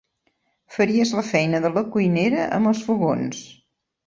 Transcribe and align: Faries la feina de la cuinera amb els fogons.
Faries 0.77 1.11
la 1.17 1.23
feina 1.27 1.59
de 1.67 1.71
la 1.75 1.83
cuinera 1.97 2.47
amb 2.57 2.71
els 2.73 2.83
fogons. 2.89 3.45